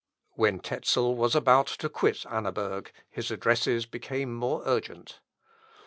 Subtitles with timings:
[0.31, 5.19] "When Tezel was about to quit Annaberg, his addresses became more urgent.